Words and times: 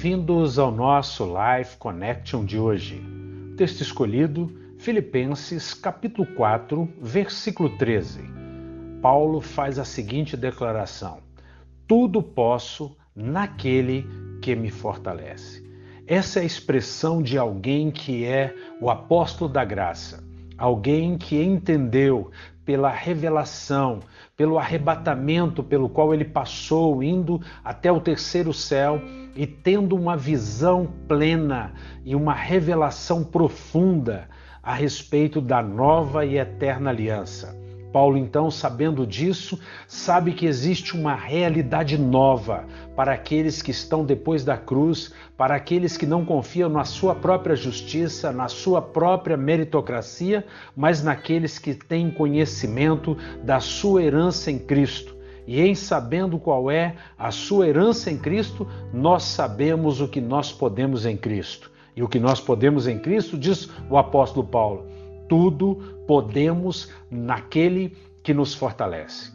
Bem-vindos 0.00 0.60
ao 0.60 0.70
nosso 0.70 1.24
Life 1.26 1.76
Connection 1.76 2.44
de 2.44 2.56
hoje. 2.56 3.02
Texto 3.56 3.80
escolhido, 3.80 4.48
Filipenses 4.78 5.74
capítulo 5.74 6.24
4, 6.36 6.88
versículo 7.00 7.76
13. 7.76 8.20
Paulo 9.02 9.40
faz 9.40 9.76
a 9.76 9.84
seguinte 9.84 10.36
declaração: 10.36 11.18
Tudo 11.84 12.22
posso 12.22 12.96
naquele 13.12 14.06
que 14.40 14.54
me 14.54 14.70
fortalece. 14.70 15.68
Essa 16.06 16.38
é 16.38 16.42
a 16.42 16.46
expressão 16.46 17.20
de 17.20 17.36
alguém 17.36 17.90
que 17.90 18.24
é 18.24 18.54
o 18.80 18.90
apóstolo 18.90 19.52
da 19.52 19.64
graça, 19.64 20.22
alguém 20.58 21.16
que 21.16 21.40
entendeu 21.42 22.30
pela 22.64 22.90
revelação, 22.90 24.00
pelo 24.36 24.58
arrebatamento 24.58 25.62
pelo 25.62 25.88
qual 25.88 26.12
ele 26.12 26.24
passou, 26.24 27.02
indo 27.02 27.40
até 27.64 27.90
o 27.90 28.00
terceiro 28.00 28.52
céu 28.52 29.00
e 29.34 29.46
tendo 29.46 29.96
uma 29.96 30.16
visão 30.16 30.86
plena 31.06 31.72
e 32.04 32.14
uma 32.14 32.34
revelação 32.34 33.24
profunda 33.24 34.28
a 34.62 34.74
respeito 34.74 35.40
da 35.40 35.62
nova 35.62 36.26
e 36.26 36.36
eterna 36.36 36.90
aliança. 36.90 37.67
Paulo, 37.98 38.16
então, 38.16 38.48
sabendo 38.48 39.04
disso, 39.04 39.58
sabe 39.88 40.32
que 40.32 40.46
existe 40.46 40.96
uma 40.96 41.16
realidade 41.16 41.98
nova 41.98 42.64
para 42.94 43.12
aqueles 43.12 43.60
que 43.60 43.72
estão 43.72 44.04
depois 44.04 44.44
da 44.44 44.56
cruz, 44.56 45.12
para 45.36 45.56
aqueles 45.56 45.96
que 45.96 46.06
não 46.06 46.24
confiam 46.24 46.68
na 46.68 46.84
sua 46.84 47.12
própria 47.12 47.56
justiça, 47.56 48.30
na 48.30 48.46
sua 48.46 48.80
própria 48.80 49.36
meritocracia, 49.36 50.46
mas 50.76 51.02
naqueles 51.02 51.58
que 51.58 51.74
têm 51.74 52.08
conhecimento 52.08 53.16
da 53.42 53.58
sua 53.58 54.04
herança 54.04 54.48
em 54.48 54.60
Cristo. 54.60 55.16
E 55.44 55.60
em 55.60 55.74
sabendo 55.74 56.38
qual 56.38 56.70
é 56.70 56.94
a 57.18 57.32
sua 57.32 57.66
herança 57.66 58.12
em 58.12 58.16
Cristo, 58.16 58.64
nós 58.92 59.24
sabemos 59.24 60.00
o 60.00 60.06
que 60.06 60.20
nós 60.20 60.52
podemos 60.52 61.04
em 61.04 61.16
Cristo. 61.16 61.68
E 61.96 62.02
o 62.04 62.06
que 62.08 62.20
nós 62.20 62.40
podemos 62.40 62.86
em 62.86 62.96
Cristo, 62.96 63.36
diz 63.36 63.68
o 63.90 63.98
apóstolo 63.98 64.46
Paulo 64.46 64.97
tudo 65.28 65.76
podemos 66.06 66.90
naquele 67.10 67.96
que 68.22 68.32
nos 68.34 68.54
fortalece. 68.54 69.32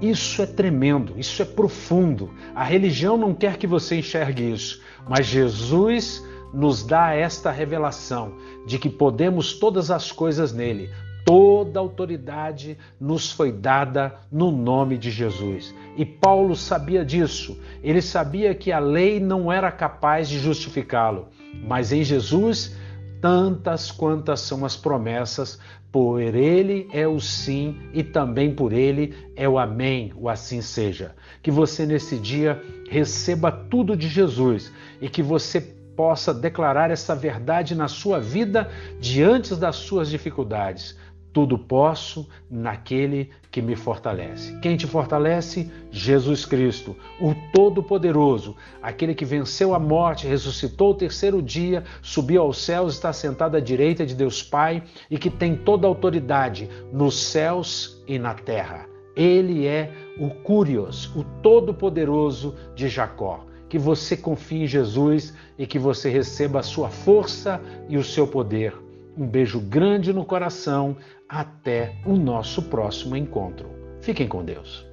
Isso 0.00 0.40
é 0.40 0.46
tremendo, 0.46 1.14
isso 1.18 1.42
é 1.42 1.44
profundo. 1.44 2.30
A 2.54 2.64
religião 2.64 3.18
não 3.18 3.34
quer 3.34 3.58
que 3.58 3.66
você 3.66 3.98
enxergue 3.98 4.50
isso, 4.50 4.80
mas 5.08 5.26
Jesus 5.26 6.24
nos 6.52 6.82
dá 6.82 7.14
esta 7.14 7.50
revelação 7.50 8.34
de 8.66 8.78
que 8.78 8.88
podemos 8.88 9.52
todas 9.54 9.90
as 9.90 10.10
coisas 10.10 10.52
nele. 10.52 10.90
Toda 11.24 11.78
autoridade 11.78 12.78
nos 12.98 13.30
foi 13.30 13.52
dada 13.52 14.14
no 14.32 14.50
nome 14.50 14.96
de 14.96 15.10
Jesus. 15.10 15.74
E 15.96 16.04
Paulo 16.04 16.56
sabia 16.56 17.04
disso. 17.04 17.60
Ele 17.82 18.00
sabia 18.00 18.54
que 18.54 18.72
a 18.72 18.78
lei 18.78 19.20
não 19.20 19.52
era 19.52 19.70
capaz 19.70 20.28
de 20.28 20.38
justificá-lo, 20.38 21.28
mas 21.62 21.92
em 21.92 22.02
Jesus 22.02 22.74
tantas 23.20 23.90
quantas 23.90 24.40
são 24.40 24.64
as 24.64 24.76
promessas, 24.76 25.58
por 25.92 26.20
ele 26.20 26.88
é 26.92 27.06
o 27.06 27.20
sim 27.20 27.76
e 27.92 28.02
também 28.02 28.54
por 28.54 28.72
ele 28.72 29.14
é 29.36 29.48
o 29.48 29.58
amém, 29.58 30.12
o 30.16 30.28
assim 30.28 30.62
seja. 30.62 31.14
Que 31.42 31.50
você 31.50 31.84
nesse 31.84 32.16
dia 32.16 32.62
receba 32.88 33.50
tudo 33.50 33.96
de 33.96 34.08
Jesus 34.08 34.72
e 35.00 35.08
que 35.08 35.22
você 35.22 35.60
possa 35.60 36.32
declarar 36.32 36.90
essa 36.90 37.14
verdade 37.14 37.74
na 37.74 37.88
sua 37.88 38.20
vida 38.20 38.70
diante 38.98 39.54
das 39.54 39.76
suas 39.76 40.08
dificuldades 40.08 40.96
tudo 41.32 41.56
posso 41.58 42.28
naquele 42.50 43.30
que 43.50 43.62
me 43.62 43.76
fortalece. 43.76 44.58
Quem 44.60 44.76
te 44.76 44.86
fortalece? 44.86 45.70
Jesus 45.90 46.44
Cristo, 46.44 46.96
o 47.20 47.34
Todo-Poderoso, 47.52 48.56
aquele 48.82 49.14
que 49.14 49.24
venceu 49.24 49.74
a 49.74 49.78
morte, 49.78 50.26
ressuscitou 50.26 50.90
o 50.90 50.94
terceiro 50.94 51.40
dia, 51.42 51.84
subiu 52.02 52.42
aos 52.42 52.58
céus, 52.58 52.94
está 52.94 53.12
sentado 53.12 53.56
à 53.56 53.60
direita 53.60 54.04
de 54.04 54.14
Deus 54.14 54.42
Pai 54.42 54.82
e 55.10 55.18
que 55.18 55.30
tem 55.30 55.56
toda 55.56 55.86
a 55.86 55.88
autoridade 55.88 56.68
nos 56.92 57.20
céus 57.20 58.02
e 58.06 58.18
na 58.18 58.34
terra. 58.34 58.86
Ele 59.16 59.66
é 59.66 59.92
o 60.18 60.30
Curios, 60.30 61.14
o 61.14 61.24
Todo-Poderoso 61.42 62.54
de 62.74 62.88
Jacó. 62.88 63.46
Que 63.68 63.78
você 63.78 64.16
confie 64.16 64.64
em 64.64 64.66
Jesus 64.66 65.32
e 65.56 65.64
que 65.64 65.78
você 65.78 66.10
receba 66.10 66.58
a 66.58 66.62
sua 66.62 66.88
força 66.88 67.60
e 67.88 67.96
o 67.96 68.02
seu 68.02 68.26
poder 68.26 68.74
um 69.16 69.26
beijo 69.26 69.60
grande 69.60 70.12
no 70.12 70.24
coração. 70.24 70.96
Até 71.28 71.94
o 72.04 72.16
nosso 72.16 72.62
próximo 72.62 73.16
encontro. 73.16 73.70
Fiquem 74.00 74.26
com 74.26 74.44
Deus. 74.44 74.89